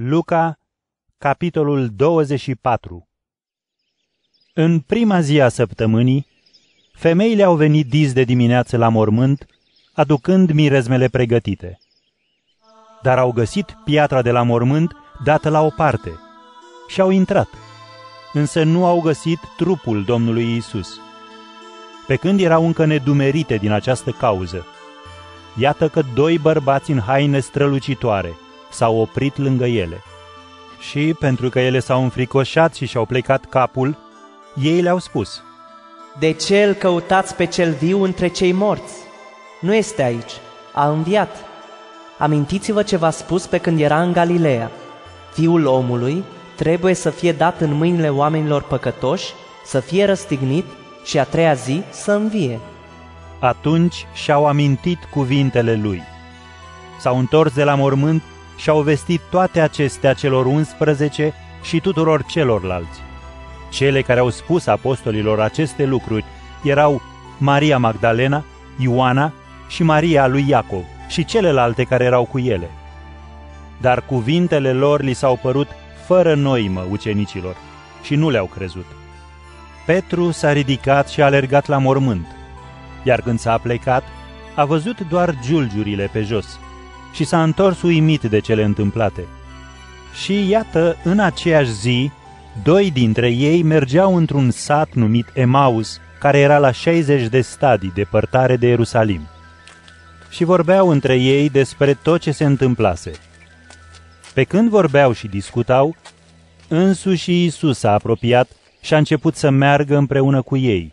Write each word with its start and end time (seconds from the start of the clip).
Luca, 0.00 0.58
capitolul 1.16 1.88
24 1.88 3.08
În 4.54 4.80
prima 4.80 5.20
zi 5.20 5.40
a 5.40 5.48
săptămânii, 5.48 6.26
femeile 6.92 7.42
au 7.42 7.56
venit 7.56 7.88
dis 7.88 8.12
de 8.12 8.22
dimineață 8.22 8.76
la 8.76 8.88
mormânt, 8.88 9.46
aducând 9.92 10.50
mirezmele 10.50 11.08
pregătite. 11.08 11.78
Dar 13.02 13.18
au 13.18 13.32
găsit 13.32 13.76
piatra 13.84 14.22
de 14.22 14.30
la 14.30 14.42
mormânt 14.42 14.92
dată 15.24 15.48
la 15.48 15.60
o 15.60 15.70
parte 15.70 16.12
și 16.88 17.00
au 17.00 17.10
intrat, 17.10 17.48
însă 18.32 18.62
nu 18.62 18.84
au 18.84 19.00
găsit 19.00 19.38
trupul 19.56 20.04
Domnului 20.04 20.56
Isus. 20.56 21.00
Pe 22.06 22.16
când 22.16 22.40
erau 22.40 22.66
încă 22.66 22.84
nedumerite 22.84 23.56
din 23.56 23.70
această 23.70 24.10
cauză, 24.10 24.66
iată 25.56 25.88
că 25.88 26.02
doi 26.14 26.38
bărbați 26.38 26.90
în 26.90 27.00
haine 27.00 27.40
strălucitoare– 27.40 28.34
s-au 28.70 28.96
oprit 28.96 29.36
lângă 29.36 29.66
ele. 29.66 30.02
Și, 30.78 31.14
pentru 31.18 31.48
că 31.48 31.60
ele 31.60 31.78
s-au 31.78 32.02
înfricoșat 32.02 32.74
și 32.74 32.86
și-au 32.86 33.04
plecat 33.04 33.44
capul, 33.44 33.96
ei 34.62 34.80
le-au 34.80 34.98
spus, 34.98 35.42
De 36.18 36.32
ce 36.32 36.62
îl 36.62 36.74
căutați 36.74 37.34
pe 37.34 37.46
cel 37.46 37.72
viu 37.72 38.02
între 38.02 38.28
cei 38.28 38.52
morți? 38.52 38.94
Nu 39.60 39.74
este 39.74 40.02
aici, 40.02 40.32
a 40.74 40.88
înviat. 40.88 41.36
Amintiți-vă 42.18 42.82
ce 42.82 42.96
v-a 42.96 43.10
spus 43.10 43.46
pe 43.46 43.58
când 43.58 43.80
era 43.80 44.02
în 44.02 44.12
Galileea. 44.12 44.70
Fiul 45.32 45.66
omului 45.66 46.24
trebuie 46.56 46.94
să 46.94 47.10
fie 47.10 47.32
dat 47.32 47.60
în 47.60 47.72
mâinile 47.72 48.08
oamenilor 48.08 48.62
păcătoși, 48.62 49.32
să 49.64 49.80
fie 49.80 50.04
răstignit 50.04 50.64
și 51.04 51.18
a 51.18 51.24
treia 51.24 51.54
zi 51.54 51.82
să 51.90 52.12
învie. 52.12 52.60
Atunci 53.38 54.06
și-au 54.12 54.46
amintit 54.46 54.98
cuvintele 55.10 55.74
lui. 55.74 56.02
S-au 57.00 57.18
întors 57.18 57.52
de 57.54 57.64
la 57.64 57.74
mormânt 57.74 58.22
și 58.58 58.68
au 58.68 58.80
vestit 58.80 59.20
toate 59.30 59.60
acestea 59.60 60.12
celor 60.12 60.46
11 60.46 61.34
și 61.62 61.80
tuturor 61.80 62.24
celorlalți. 62.24 63.00
Cele 63.70 64.02
care 64.02 64.20
au 64.20 64.30
spus 64.30 64.66
apostolilor 64.66 65.40
aceste 65.40 65.84
lucruri 65.84 66.24
erau 66.62 67.02
Maria 67.38 67.78
Magdalena, 67.78 68.44
Ioana 68.78 69.32
și 69.68 69.82
Maria 69.82 70.26
lui 70.26 70.48
Iacov 70.48 70.84
și 71.08 71.24
celelalte 71.24 71.84
care 71.84 72.04
erau 72.04 72.24
cu 72.24 72.38
ele. 72.38 72.70
Dar 73.80 74.02
cuvintele 74.02 74.72
lor 74.72 75.02
li 75.02 75.12
s-au 75.12 75.38
părut 75.42 75.68
fără 76.06 76.34
noimă 76.34 76.86
ucenicilor 76.90 77.56
și 78.02 78.14
nu 78.14 78.30
le-au 78.30 78.46
crezut. 78.46 78.86
Petru 79.86 80.30
s-a 80.30 80.52
ridicat 80.52 81.08
și 81.08 81.22
a 81.22 81.24
alergat 81.24 81.66
la 81.66 81.78
mormânt, 81.78 82.26
iar 83.02 83.20
când 83.20 83.38
s-a 83.38 83.58
plecat, 83.58 84.02
a 84.54 84.64
văzut 84.64 85.00
doar 85.08 85.34
giulgiurile 85.42 86.08
pe 86.12 86.22
jos 86.22 86.58
și 87.12 87.24
s-a 87.24 87.42
întors 87.42 87.82
uimit 87.82 88.22
de 88.22 88.40
cele 88.40 88.64
întâmplate. 88.64 89.24
Și 90.22 90.48
iată, 90.48 90.96
în 91.04 91.18
aceeași 91.18 91.72
zi, 91.72 92.10
doi 92.62 92.90
dintre 92.90 93.30
ei 93.30 93.62
mergeau 93.62 94.16
într-un 94.16 94.50
sat 94.50 94.92
numit 94.92 95.26
Emaus, 95.34 96.00
care 96.18 96.38
era 96.38 96.58
la 96.58 96.70
60 96.70 97.28
de 97.28 97.40
stadii 97.40 97.92
depărtare 97.94 98.56
de 98.56 98.66
Ierusalim. 98.66 99.20
Și 100.30 100.44
vorbeau 100.44 100.88
între 100.88 101.16
ei 101.16 101.50
despre 101.50 101.94
tot 101.94 102.20
ce 102.20 102.30
se 102.30 102.44
întâmplase. 102.44 103.12
Pe 104.34 104.44
când 104.44 104.68
vorbeau 104.68 105.12
și 105.12 105.26
discutau, 105.26 105.96
însuși 106.68 107.32
Iisus 107.42 107.78
s-a 107.78 107.92
apropiat 107.92 108.48
și 108.80 108.94
a 108.94 108.96
început 108.96 109.36
să 109.36 109.50
meargă 109.50 109.96
împreună 109.96 110.42
cu 110.42 110.56
ei. 110.56 110.92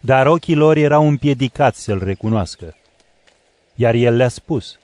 Dar 0.00 0.26
ochii 0.26 0.54
lor 0.54 0.76
erau 0.76 1.08
împiedicați 1.08 1.82
să-l 1.82 2.00
recunoască. 2.04 2.76
Iar 3.74 3.94
el 3.94 4.16
le-a 4.16 4.28
spus– 4.28 4.74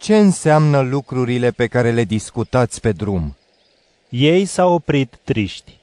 ce 0.00 0.16
înseamnă 0.16 0.80
lucrurile 0.80 1.50
pe 1.50 1.66
care 1.66 1.90
le 1.90 2.04
discutați 2.04 2.80
pe 2.80 2.92
drum? 2.92 3.36
Ei 4.08 4.44
s-au 4.44 4.72
oprit 4.72 5.18
triști. 5.24 5.78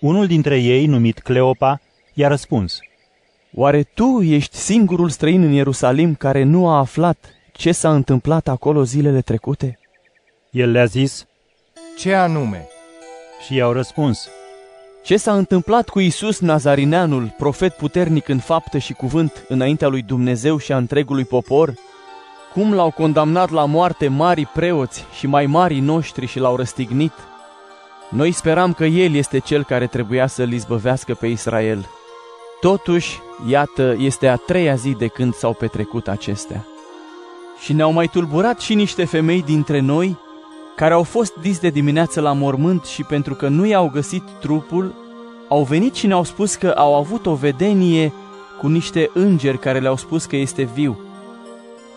Unul 0.00 0.26
dintre 0.26 0.58
ei, 0.58 0.86
numit 0.86 1.18
Cleopa, 1.18 1.80
i-a 2.14 2.28
răspuns. 2.28 2.78
Oare 3.54 3.82
tu 3.82 4.20
ești 4.20 4.56
singurul 4.56 5.08
străin 5.08 5.42
în 5.42 5.52
Ierusalim 5.52 6.14
care 6.14 6.42
nu 6.42 6.68
a 6.68 6.78
aflat 6.78 7.24
ce 7.52 7.72
s-a 7.72 7.94
întâmplat 7.94 8.48
acolo 8.48 8.84
zilele 8.84 9.20
trecute? 9.20 9.78
El 10.50 10.70
le-a 10.70 10.84
zis, 10.84 11.26
Ce 11.98 12.14
anume? 12.14 12.68
Și 13.46 13.54
i-au 13.54 13.72
răspuns, 13.72 14.28
Ce 15.04 15.16
s-a 15.16 15.36
întâmplat 15.36 15.88
cu 15.88 16.00
Isus 16.00 16.40
Nazarineanul, 16.40 17.34
profet 17.36 17.72
puternic 17.72 18.28
în 18.28 18.38
faptă 18.38 18.78
și 18.78 18.92
cuvânt 18.92 19.44
înaintea 19.48 19.88
lui 19.88 20.02
Dumnezeu 20.02 20.58
și 20.58 20.72
a 20.72 20.76
întregului 20.76 21.24
popor, 21.24 21.74
cum 22.52 22.74
l-au 22.74 22.90
condamnat 22.90 23.50
la 23.50 23.64
moarte 23.64 24.08
mari 24.08 24.46
preoți 24.46 25.04
și 25.18 25.26
mai 25.26 25.46
mari 25.46 25.78
noștri 25.78 26.26
și 26.26 26.38
l-au 26.38 26.56
răstignit? 26.56 27.12
Noi 28.08 28.32
speram 28.32 28.72
că 28.72 28.84
El 28.84 29.14
este 29.14 29.38
Cel 29.38 29.64
care 29.64 29.86
trebuia 29.86 30.26
să-L 30.26 30.52
izbăvească 30.52 31.14
pe 31.14 31.26
Israel. 31.26 31.86
Totuși, 32.60 33.20
iată, 33.48 33.94
este 33.98 34.28
a 34.28 34.36
treia 34.36 34.74
zi 34.74 34.90
de 34.90 35.06
când 35.06 35.34
s-au 35.34 35.52
petrecut 35.52 36.08
acestea. 36.08 36.66
Și 37.62 37.72
ne-au 37.72 37.92
mai 37.92 38.06
tulburat 38.06 38.60
și 38.60 38.74
niște 38.74 39.04
femei 39.04 39.42
dintre 39.42 39.80
noi, 39.80 40.18
care 40.76 40.94
au 40.94 41.02
fost 41.02 41.34
dis 41.34 41.58
de 41.58 41.68
dimineață 41.68 42.20
la 42.20 42.32
mormânt 42.32 42.84
și 42.84 43.02
pentru 43.02 43.34
că 43.34 43.48
nu 43.48 43.66
i-au 43.66 43.90
găsit 43.92 44.22
trupul, 44.40 44.94
au 45.48 45.62
venit 45.62 45.94
și 45.94 46.06
ne-au 46.06 46.24
spus 46.24 46.54
că 46.54 46.68
au 46.68 46.94
avut 46.94 47.26
o 47.26 47.34
vedenie 47.34 48.12
cu 48.60 48.68
niște 48.68 49.10
îngeri 49.14 49.58
care 49.58 49.78
le-au 49.78 49.96
spus 49.96 50.24
că 50.24 50.36
este 50.36 50.62
viu. 50.62 50.98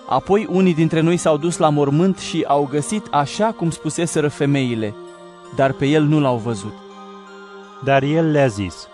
Apoi 0.07 0.47
unii 0.49 0.73
dintre 0.73 0.99
noi 0.99 1.17
s-au 1.17 1.38
dus 1.38 1.57
la 1.57 1.69
mormânt 1.69 2.17
și 2.17 2.45
au 2.47 2.67
găsit 2.71 3.07
așa 3.11 3.51
cum 3.51 3.69
spuseseră 3.69 4.27
femeile, 4.27 4.95
dar 5.55 5.71
pe 5.71 5.85
el 5.85 6.03
nu 6.03 6.19
l-au 6.19 6.38
văzut. 6.38 6.73
Dar 7.83 8.03
el 8.03 8.31
le-a 8.31 8.47
zis, 8.47 8.88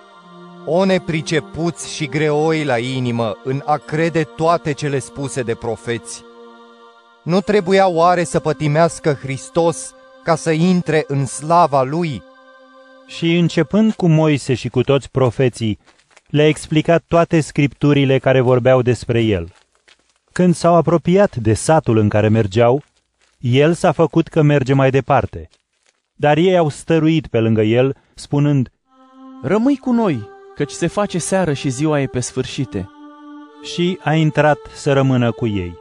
O 0.66 0.86
nepricepuți 0.86 1.94
și 1.94 2.06
greoi 2.06 2.64
la 2.64 2.78
inimă 2.78 3.38
în 3.44 3.62
a 3.66 3.78
crede 3.78 4.24
toate 4.24 4.74
cele 4.74 5.00
spuse 5.00 5.42
de 5.42 5.54
profeți. 5.54 6.24
Nu 7.24 7.42
trebuia 7.42 7.88
oare 7.88 8.24
să 8.24 8.40
pătimească 8.40 9.14
Hristos 9.14 9.94
ca 10.24 10.36
să 10.36 10.52
intre 10.52 11.04
în 11.08 11.26
slava 11.26 11.84
Lui? 11.84 12.24
Și 13.08 13.38
începând 13.38 13.94
cu 13.94 14.08
Moise 14.08 14.54
și 14.54 14.70
cu 14.70 14.84
toți 14.84 15.12
profeții, 15.12 15.80
le-a 16.28 16.48
explicat 16.48 17.04
toate 17.08 17.40
scripturile 17.40 18.20
care 18.20 18.42
vorbeau 18.42 18.82
despre 18.82 19.22
el. 19.22 19.54
Când 20.34 20.56
s-au 20.56 20.76
apropiat 20.76 21.36
de 21.36 21.54
satul 21.54 21.98
în 21.98 22.10
care 22.10 22.28
mergeau, 22.28 22.84
el 23.40 23.74
s-a 23.74 23.92
făcut 23.92 24.28
că 24.28 24.42
merge 24.42 24.74
mai 24.74 24.90
departe. 24.90 25.50
Dar 26.14 26.38
ei 26.38 26.58
au 26.58 26.70
stăruit 26.70 27.28
pe 27.28 27.40
lângă 27.40 27.62
el, 27.62 27.96
spunând, 28.16 28.72
Rămâi 29.44 29.78
cu 29.78 29.92
noi, 29.92 30.30
căci 30.56 30.72
se 30.72 30.88
face 30.88 31.18
seară 31.18 31.54
și 31.54 31.70
ziua 31.70 32.02
e 32.02 32.08
pe 32.08 32.20
sfârșite. 32.20 32.90
Și 33.64 34.00
a 34.04 34.14
intrat 34.14 34.58
să 34.74 34.94
rămână 34.94 35.32
cu 35.32 35.48
ei. 35.48 35.78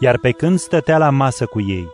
Iar 0.00 0.18
pe 0.18 0.30
când 0.30 0.58
stătea 0.58 0.98
la 0.98 1.10
masă 1.10 1.46
cu 1.46 1.60
ei, 1.60 1.88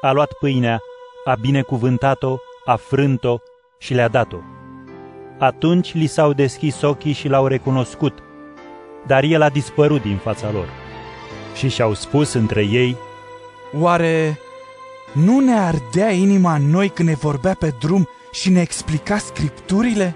a 0.00 0.12
luat 0.12 0.32
pâinea, 0.32 0.80
a 1.24 1.34
binecuvântat-o, 1.34 2.36
a 2.64 2.76
frânt-o 2.76 3.36
și 3.78 3.94
le-a 3.94 4.08
dat-o. 4.08 4.38
Atunci 5.38 5.94
li 5.94 6.06
s-au 6.06 6.32
deschis 6.32 6.80
ochii 6.80 7.12
și 7.12 7.28
l-au 7.28 7.46
recunoscut– 7.46 8.22
dar 9.06 9.22
el 9.22 9.42
a 9.42 9.48
dispărut 9.48 10.02
din 10.02 10.16
fața 10.16 10.50
lor. 10.50 10.68
Și 11.54 11.68
și-au 11.68 11.94
spus 11.94 12.32
între 12.32 12.62
ei, 12.62 12.96
Oare 13.78 14.38
nu 15.12 15.40
ne 15.40 15.58
ardea 15.58 16.10
inima 16.10 16.54
în 16.54 16.70
noi 16.70 16.88
când 16.88 17.08
ne 17.08 17.14
vorbea 17.14 17.54
pe 17.58 17.74
drum 17.80 18.08
și 18.32 18.50
ne 18.50 18.60
explica 18.60 19.18
scripturile? 19.18 20.14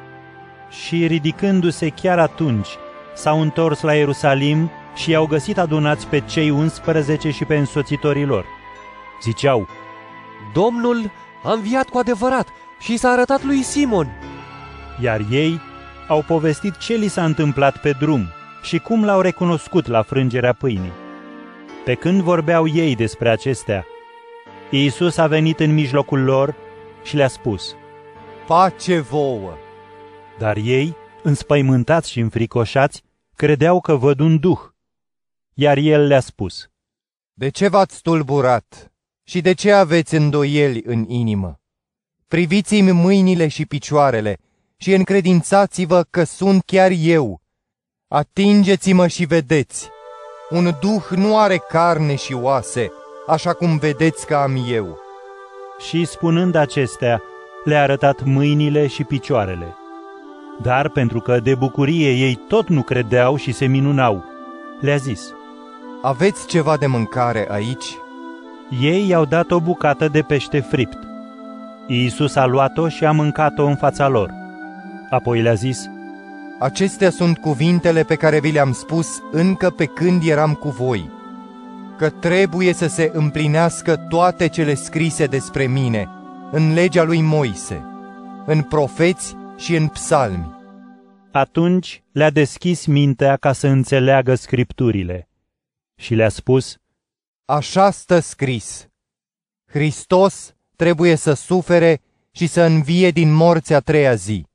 Și 0.71 1.07
ridicându-se 1.07 1.89
chiar 1.89 2.19
atunci, 2.19 2.69
s-au 3.15 3.41
întors 3.41 3.81
la 3.81 3.95
Ierusalim 3.95 4.71
și 4.95 5.11
i-au 5.11 5.27
găsit 5.27 5.59
adunați 5.59 6.07
pe 6.07 6.21
cei 6.21 6.51
11 6.51 7.31
și 7.31 7.45
pe 7.45 7.57
însoțitorii 7.57 8.25
lor. 8.25 8.45
Ziceau, 9.23 9.69
Domnul 10.53 11.11
a 11.43 11.53
înviat 11.53 11.89
cu 11.89 11.99
adevărat 11.99 12.49
și 12.81 12.97
s-a 12.97 13.09
arătat 13.09 13.45
lui 13.45 13.63
Simon. 13.63 14.09
Iar 15.01 15.21
ei 15.31 15.61
au 16.09 16.23
povestit 16.23 16.77
ce 16.77 16.95
li 16.95 17.09
s-a 17.09 17.25
întâmplat 17.25 17.81
pe 17.81 17.91
drum 18.01 18.29
și 18.67 18.79
cum 18.79 19.05
l-au 19.05 19.21
recunoscut 19.21 19.87
la 19.87 20.03
frângerea 20.03 20.53
pâinii. 20.53 20.93
Pe 21.85 21.95
când 21.95 22.21
vorbeau 22.21 22.67
ei 22.69 22.95
despre 22.95 23.31
acestea, 23.31 23.87
Iisus 24.71 25.17
a 25.17 25.27
venit 25.27 25.61
în 25.61 25.75
mijlocul 25.75 26.23
lor 26.23 26.55
și 27.03 27.17
le-a 27.17 27.29
spus, 27.29 27.77
Pace 28.47 29.01
vouă! 29.01 29.53
Dar 30.39 30.57
ei, 30.57 30.97
înspăimântați 31.23 32.11
și 32.11 32.21
înfricoșați, 32.21 33.03
credeau 33.37 33.81
că 33.81 33.95
văd 33.95 34.21
un 34.21 34.39
duh. 34.39 34.61
Iar 35.55 35.77
el 35.77 36.07
le-a 36.07 36.21
spus, 36.21 36.71
De 37.33 37.49
ce 37.49 37.69
v-ați 37.69 38.03
tulburat 38.03 38.93
și 39.23 39.41
de 39.41 39.53
ce 39.53 39.73
aveți 39.73 40.15
îndoieli 40.15 40.83
în 40.85 41.05
inimă? 41.09 41.61
Priviți-mi 42.29 42.93
mâinile 42.93 43.49
și 43.49 43.67
picioarele 43.67 44.39
și 44.77 44.93
încredințați-vă 44.95 46.03
că 46.11 46.25
sunt 46.25 46.63
chiar 46.65 46.91
eu. 46.95 47.45
Atingeți-mă 48.09 49.07
și 49.07 49.25
vedeți. 49.25 49.89
Un 50.51 50.65
duh 50.81 51.19
nu 51.19 51.39
are 51.39 51.57
carne 51.57 52.15
și 52.15 52.35
oase, 52.35 52.93
așa 53.27 53.53
cum 53.53 53.79
vedeți 53.79 54.27
că 54.27 54.35
am 54.35 54.65
eu. 54.71 54.99
și, 55.79 56.05
spunând 56.05 56.55
acestea, 56.55 57.23
le-a 57.65 57.83
arătat 57.83 58.25
mâinile 58.25 58.87
și 58.87 59.05
picioarele. 59.05 59.75
Dar 60.63 60.89
pentru 60.89 61.21
că 61.21 61.41
de 61.41 61.55
bucurie 61.55 62.11
ei 62.11 62.35
tot 62.49 62.69
nu 62.69 62.83
credeau 62.83 63.37
și 63.37 63.53
se 63.53 63.67
minunau, 63.67 64.25
le-a 64.81 64.97
zis, 64.97 65.35
Aveți 66.03 66.47
ceva 66.47 66.77
de 66.77 66.87
mâncare 66.87 67.47
aici? 67.51 67.97
Ei 68.81 69.09
i-au 69.09 69.25
dat 69.25 69.51
o 69.51 69.61
bucată 69.61 70.09
de 70.09 70.23
pește 70.23 70.61
fript. 70.61 70.99
Iisus 71.87 72.35
a 72.37 72.45
luat-o 72.45 72.89
și 72.89 73.05
a 73.05 73.13
mâncat-o 73.13 73.65
în 73.65 73.77
fața 73.77 74.09
lor. 74.09 74.31
Apoi 75.11 75.43
le-a 75.43 75.55
zis, 75.55 75.87
Acestea 76.59 77.11
sunt 77.11 77.39
cuvintele 77.39 78.03
pe 78.03 78.15
care 78.15 78.41
vi 78.41 78.51
le-am 78.51 78.73
spus 78.73 79.23
încă 79.33 79.71
pe 79.71 79.87
când 79.87 80.27
eram 80.27 80.55
cu 80.55 80.69
voi, 80.69 81.11
că 81.99 82.11
trebuie 82.11 82.73
să 82.73 82.87
se 82.87 83.11
împlinească 83.13 83.97
toate 83.97 84.49
cele 84.49 84.75
scrise 84.75 85.27
despre 85.27 85.67
mine 85.67 86.09
în 86.53 86.73
legea 86.73 87.03
lui 87.03 87.21
Moise, 87.21 87.85
în 88.47 88.63
profeți 88.63 89.37
și 89.57 89.75
în 89.77 89.89
psalmi. 89.89 90.55
Atunci 91.33 92.03
le-a 92.13 92.31
deschis 92.31 92.87
mintea 92.87 93.37
ca 93.37 93.53
să 93.53 93.67
înțeleagă 93.67 94.35
scripturile 94.35 95.29
și 95.95 96.15
le-a 96.15 96.29
spus, 96.29 96.77
Așa 97.45 97.91
stă 97.91 98.19
scris, 98.19 98.89
Hristos 99.71 100.55
trebuie 100.77 101.15
să 101.15 101.33
sufere 101.33 102.01
și 102.31 102.47
să 102.47 102.63
învie 102.63 103.11
din 103.11 103.33
morți 103.33 103.75
a 103.75 103.81
treia 103.81 104.15
zi 104.15 104.47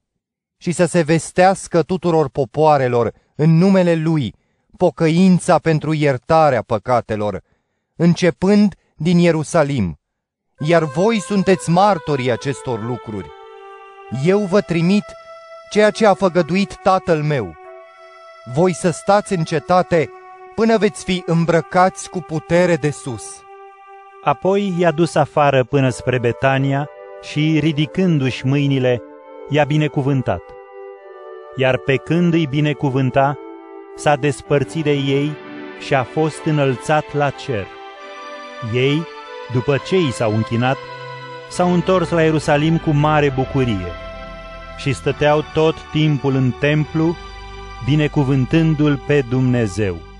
și 0.61 0.71
să 0.71 0.85
se 0.85 1.01
vestească 1.01 1.81
tuturor 1.81 2.29
popoarelor 2.29 3.13
în 3.35 3.57
numele 3.57 3.95
Lui 3.95 4.35
pocăința 4.77 5.57
pentru 5.57 5.93
iertarea 5.93 6.61
păcatelor, 6.61 7.41
începând 7.95 8.75
din 8.95 9.17
Ierusalim. 9.17 9.99
Iar 10.59 10.83
voi 10.83 11.19
sunteți 11.19 11.69
martorii 11.69 12.31
acestor 12.31 12.83
lucruri. 12.83 13.27
Eu 14.23 14.39
vă 14.39 14.61
trimit 14.61 15.03
ceea 15.69 15.89
ce 15.89 16.05
a 16.05 16.13
făgăduit 16.13 16.75
tatăl 16.83 17.23
meu. 17.23 17.55
Voi 18.53 18.73
să 18.73 18.89
stați 18.89 19.33
în 19.33 19.43
cetate 19.43 20.09
până 20.55 20.77
veți 20.77 21.03
fi 21.03 21.23
îmbrăcați 21.25 22.09
cu 22.09 22.19
putere 22.19 22.75
de 22.75 22.89
sus. 22.89 23.23
Apoi 24.23 24.73
i-a 24.77 24.91
dus 24.91 25.15
afară 25.15 25.63
până 25.63 25.89
spre 25.89 26.19
Betania 26.19 26.89
și, 27.21 27.59
ridicându-și 27.59 28.45
mâinile, 28.45 29.01
i-a 29.51 29.63
binecuvântat. 29.63 30.43
Iar 31.55 31.77
pe 31.77 31.95
când 31.95 32.33
îi 32.33 32.47
binecuvânta, 32.47 33.37
s-a 33.95 34.15
despărțit 34.15 34.83
de 34.83 34.91
ei 34.91 35.31
și 35.79 35.93
a 35.93 36.03
fost 36.03 36.43
înălțat 36.45 37.13
la 37.13 37.29
cer. 37.29 37.67
Ei, 38.73 39.07
după 39.53 39.77
ce 39.87 39.97
i 39.97 40.11
s-au 40.11 40.35
închinat, 40.35 40.77
s-au 41.49 41.73
întors 41.73 42.09
la 42.09 42.21
Ierusalim 42.21 42.77
cu 42.77 42.89
mare 42.89 43.29
bucurie 43.35 43.91
și 44.77 44.93
stăteau 44.93 45.43
tot 45.53 45.75
timpul 45.91 46.35
în 46.35 46.51
templu, 46.59 47.15
binecuvântându-l 47.85 49.03
pe 49.07 49.23
Dumnezeu. 49.29 50.10